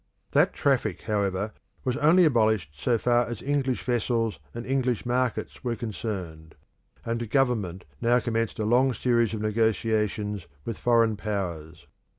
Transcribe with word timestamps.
That 0.31 0.51
traffic, 0.51 1.03
however, 1.03 1.53
was 1.83 1.95
only 1.97 2.25
abolished 2.25 2.71
so 2.75 2.97
far 2.97 3.27
as 3.27 3.43
English 3.43 3.83
vessels 3.83 4.39
and 4.51 4.65
English 4.65 5.05
markets 5.05 5.63
were 5.63 5.75
concerned, 5.75 6.55
and 7.05 7.29
Government 7.29 7.85
now 8.01 8.19
commenced 8.19 8.57
a 8.57 8.65
long 8.65 8.95
series 8.95 9.35
of 9.35 9.41
negotiations 9.41 10.47
with 10.65 10.79
foreign 10.79 11.17
powers. 11.17 11.85